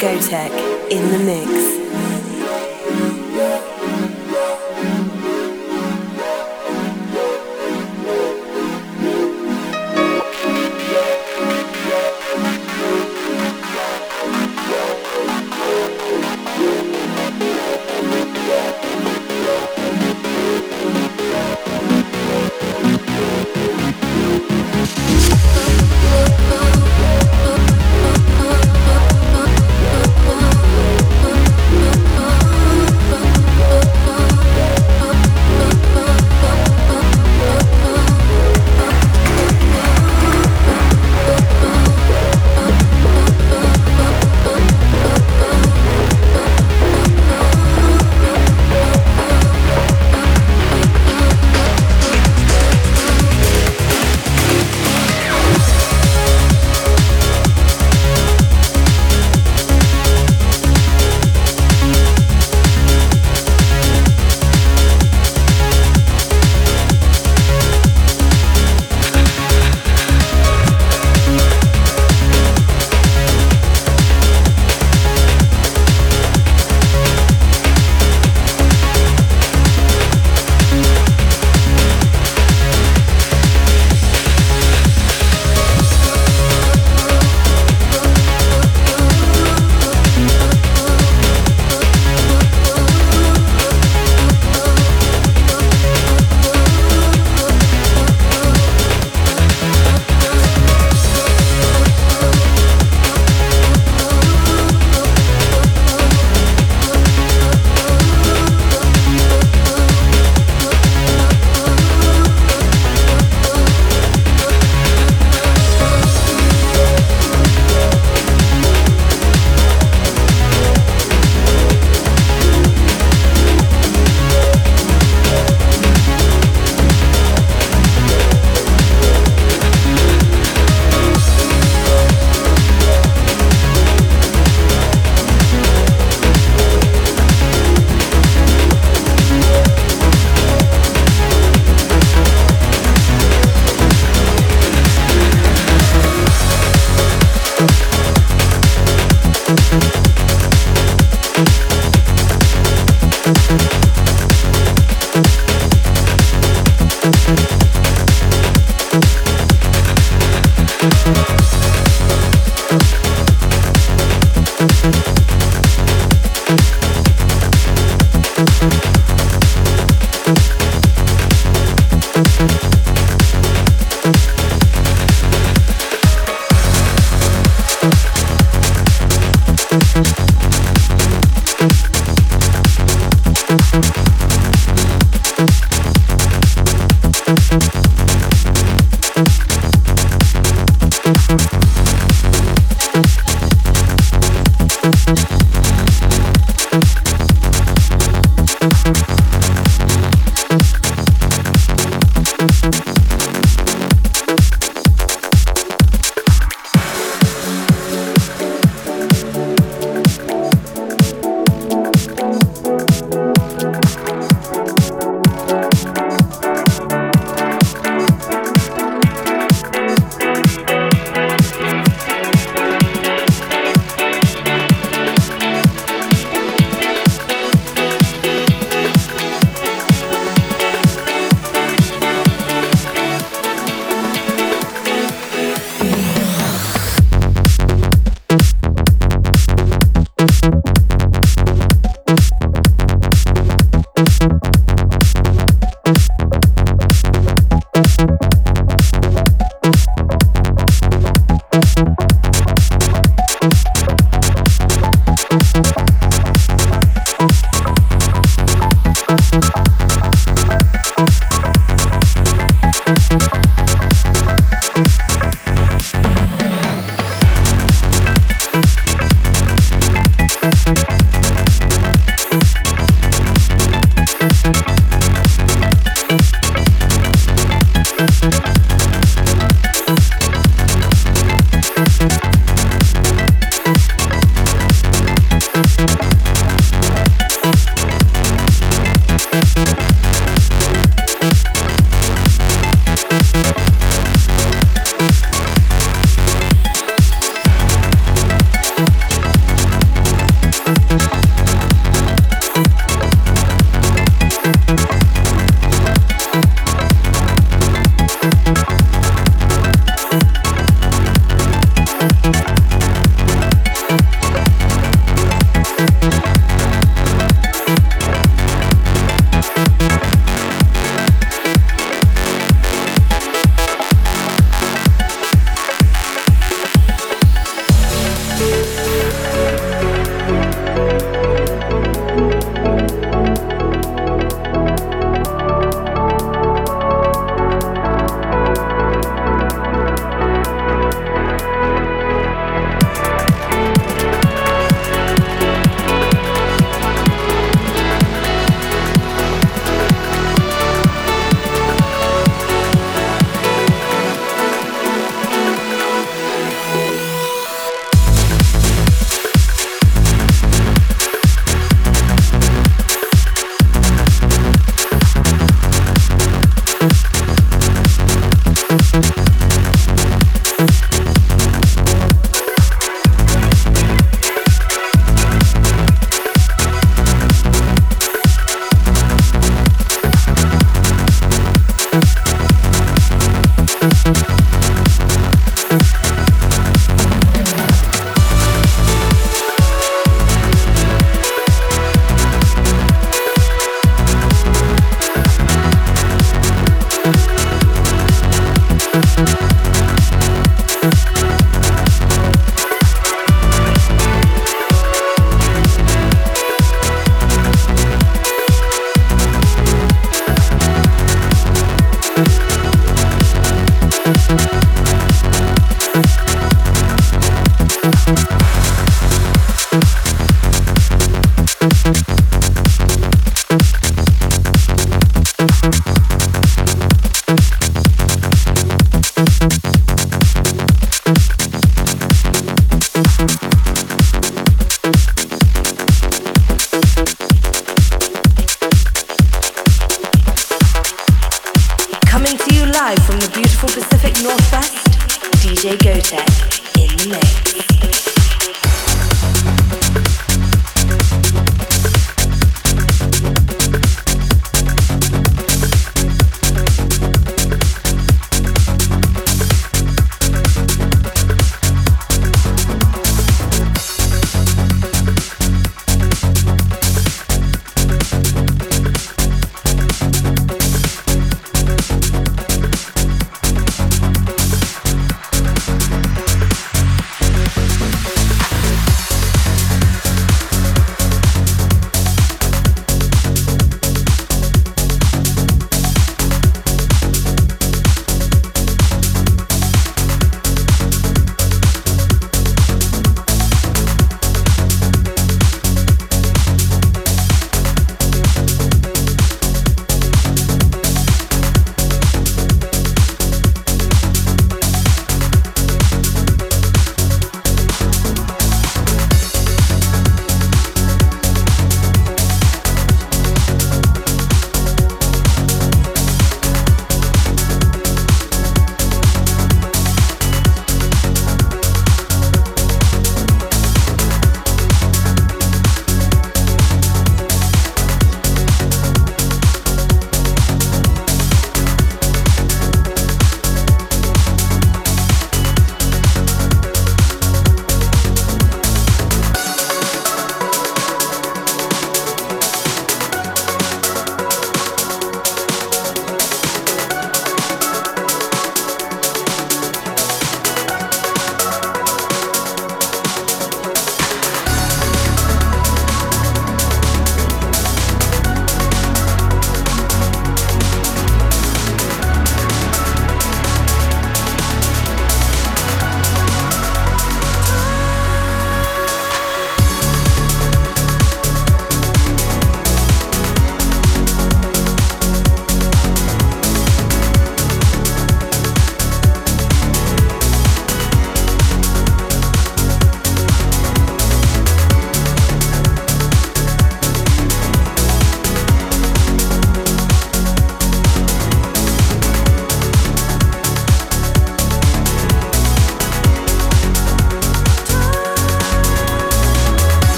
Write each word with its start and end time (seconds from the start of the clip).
Gotek 0.00 0.55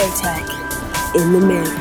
Gotek 0.00 1.14
in 1.14 1.32
the 1.34 1.40
mix. 1.46 1.79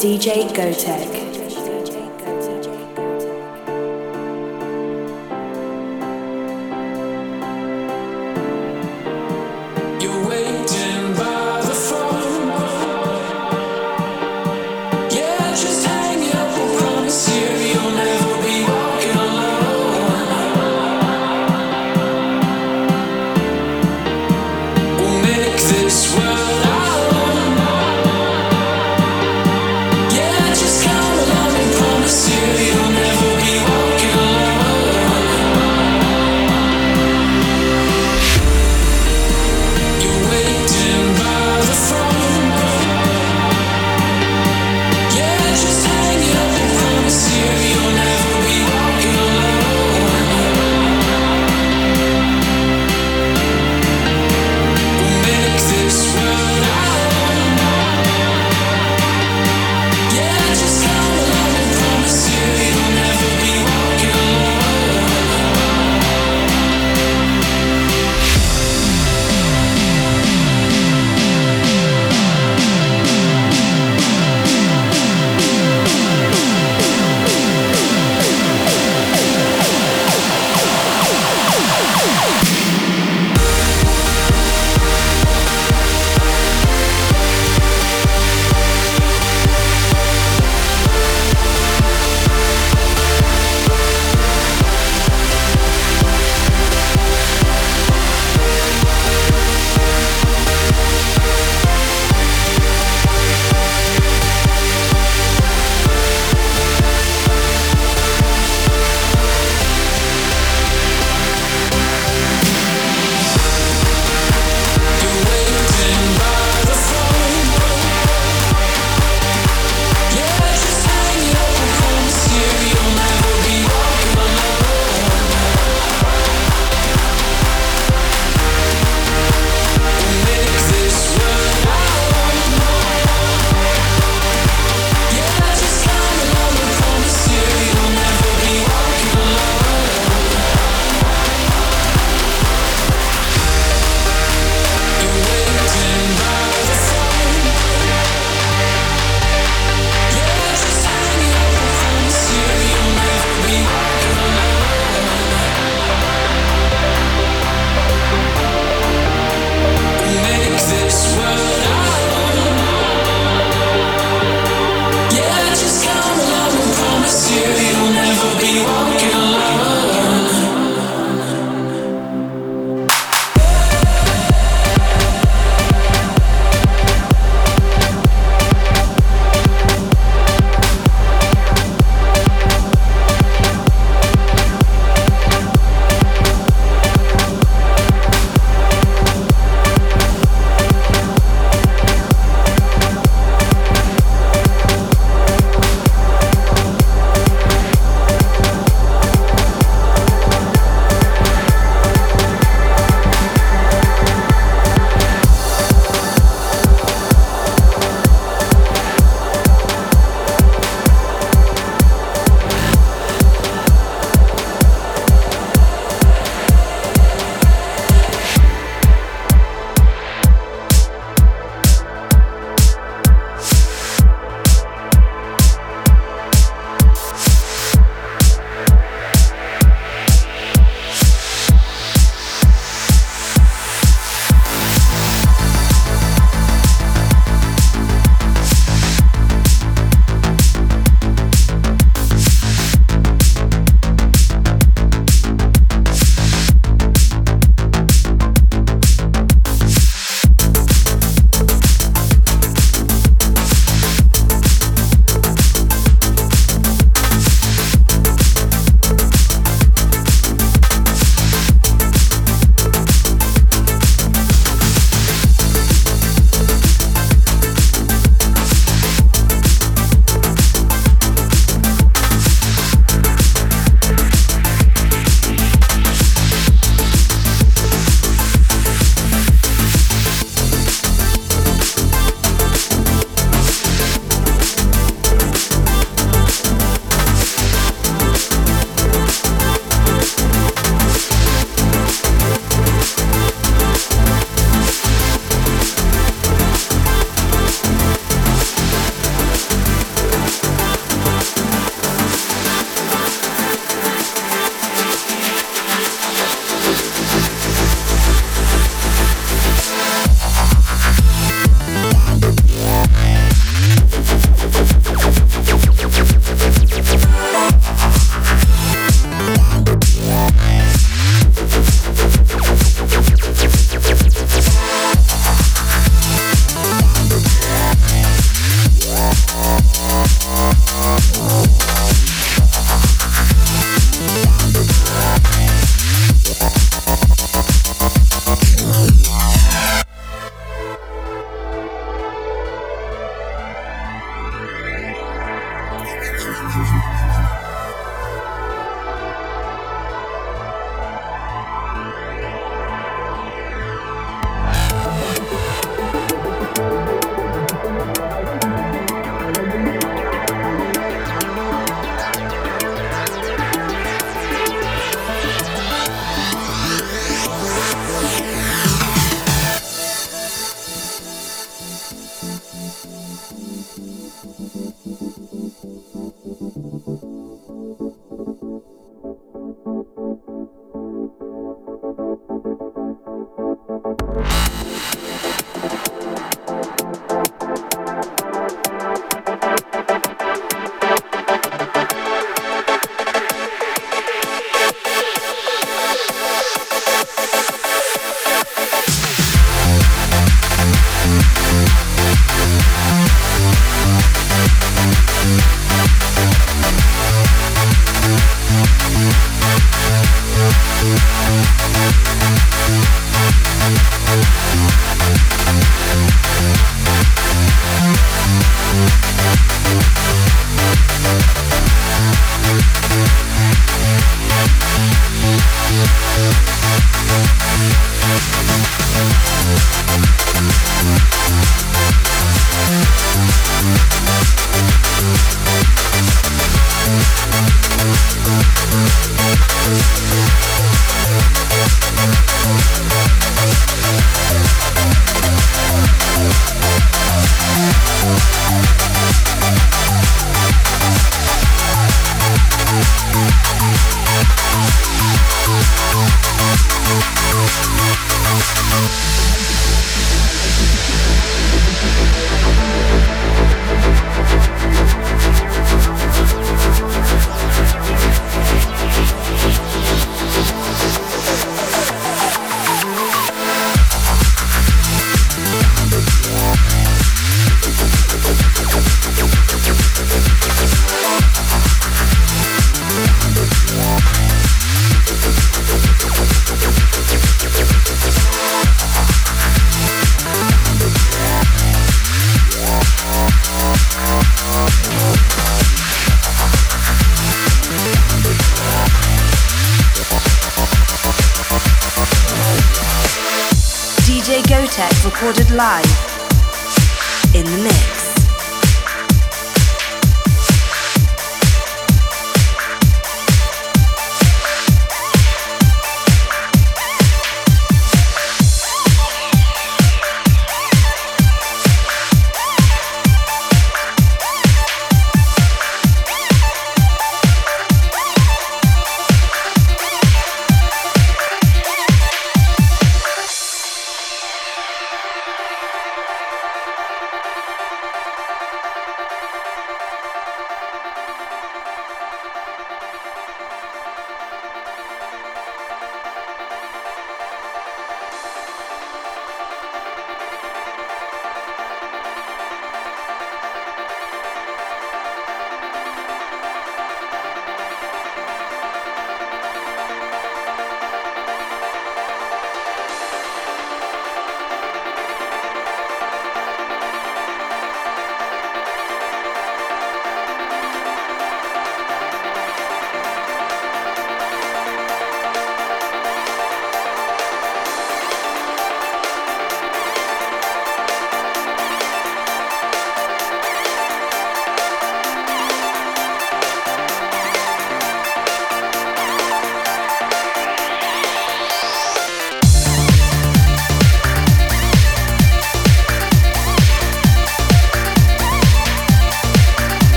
DJ 0.00 0.48
Gotek. 0.56 1.09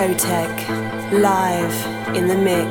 DJ 0.00 1.12
live 1.20 2.16
in 2.16 2.26
the 2.26 2.34
mix. 2.34 2.69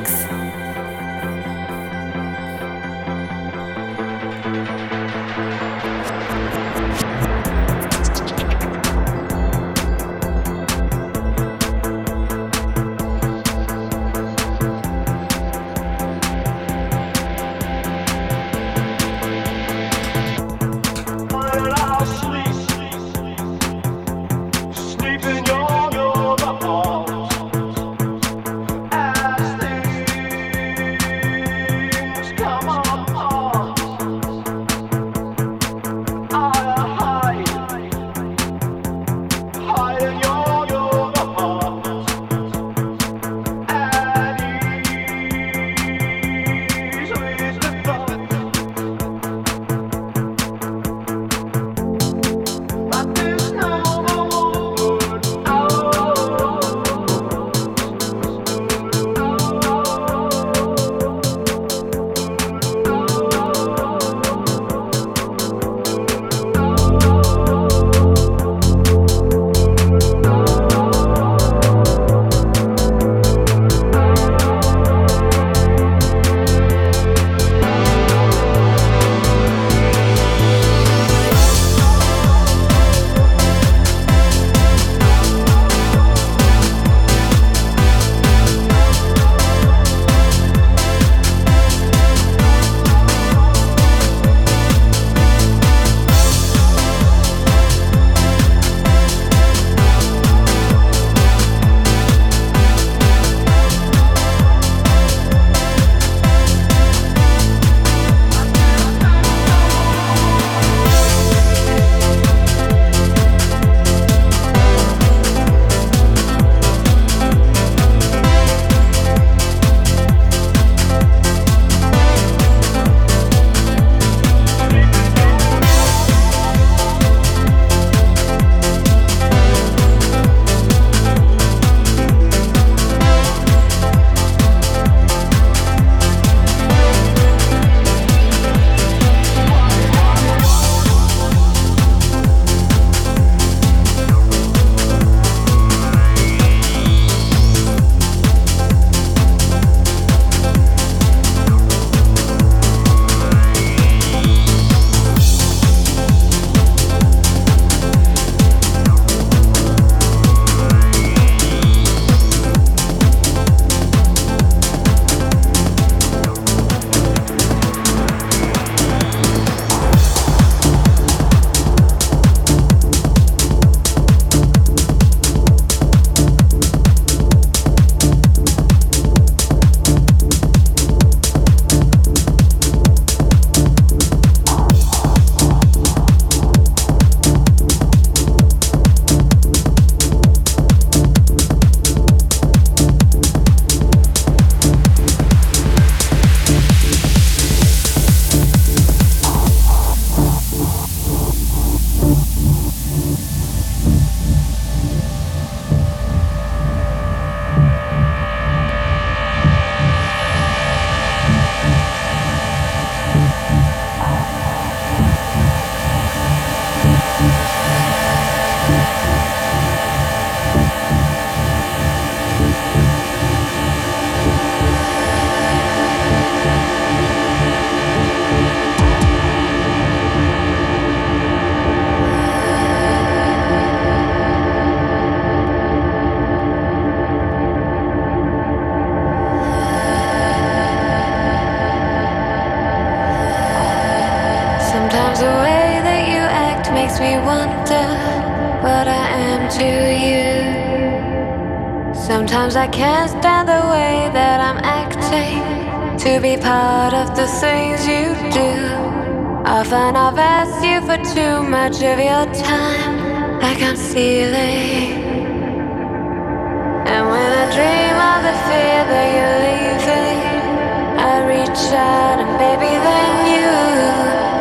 And 271.62 272.38
baby, 272.38 272.72
then 272.88 273.16
you 273.30 273.52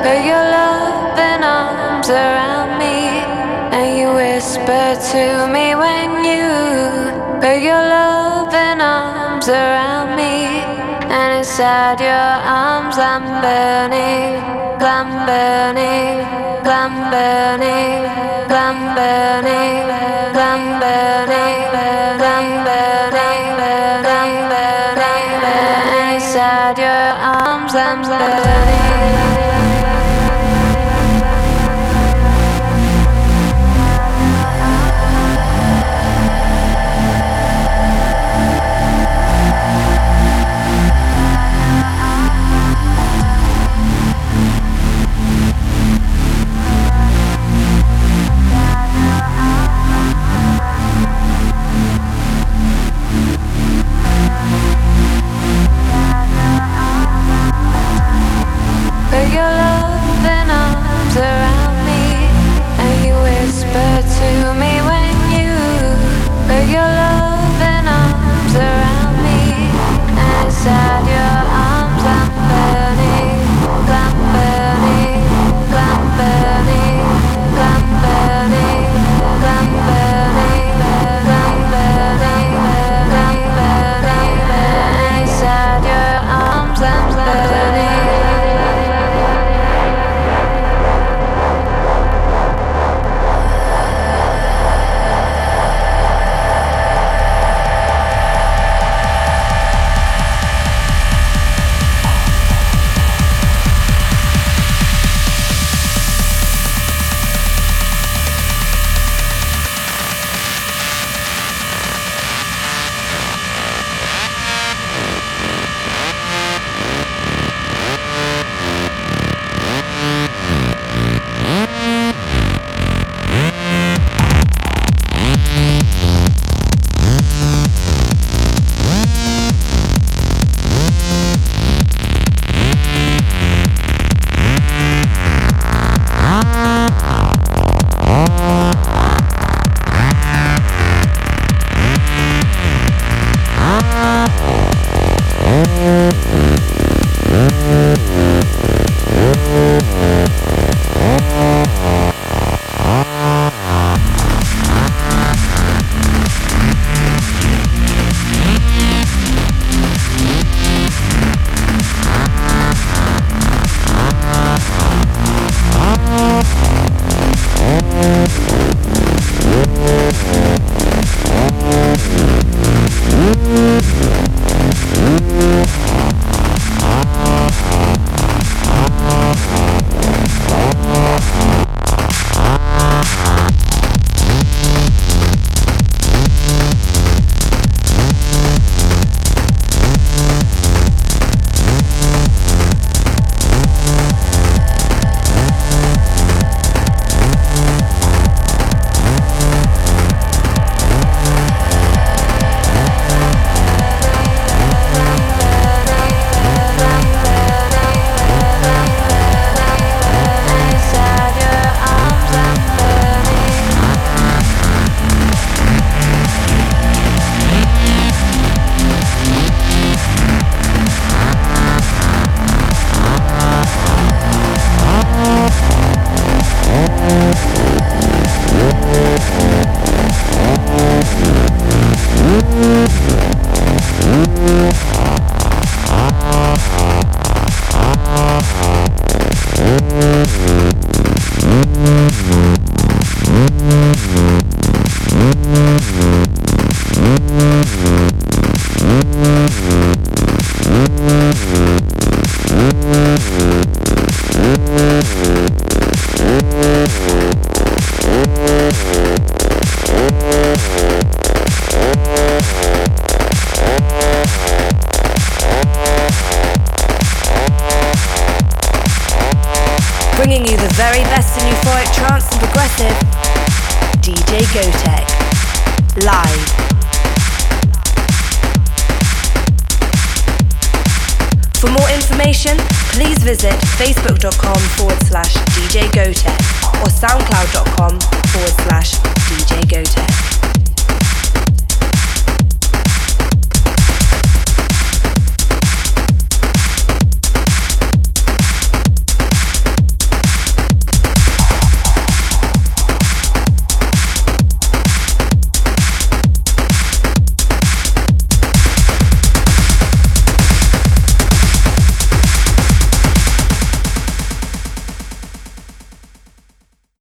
put 0.01 0.23
your 0.25 0.45
loving 0.55 1.43
arms 1.43 2.09
around 2.09 2.79
me, 2.79 3.19
and 3.75 3.97
you 3.99 4.13
whisper 4.13 4.95
to 5.11 5.47
me 5.51 5.75
when 5.75 6.23
you. 6.23 6.47
Put 7.41 7.61
your 7.61 7.75
loving 7.75 8.81
arms 8.81 9.49
around 9.49 10.15
me, 10.15 10.63
and 11.11 11.37
inside 11.39 11.99
your 11.99 12.09
arms 12.09 12.97
I'm 12.97 13.25
burning, 13.43 14.41
I'm 14.79 15.25
burning, 15.27 16.23
I'm 16.63 17.11
burning, 17.11 18.05
I'm 18.49 18.95
burning, 18.95 19.69
I'm 19.75 19.85
burning. 19.93 20.08